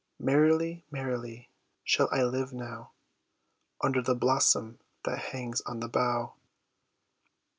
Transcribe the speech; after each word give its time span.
Merrily, 0.17 0.83
merrily, 0.89 1.51
shall 1.83 2.09
I 2.11 2.23
live 2.23 2.51
now, 2.53 2.91
Under 3.81 4.01
the 4.01 4.15
blossom 4.15 4.79
that 5.05 5.19
hangs 5.29 5.61
on 5.61 5.79
the 5.79 5.87
bough. 5.87 6.33